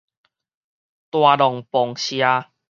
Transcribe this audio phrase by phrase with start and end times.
[1.11, 2.47] 大浪泵社